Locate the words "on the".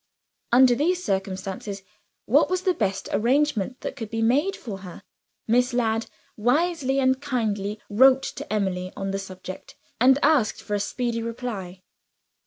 8.97-9.19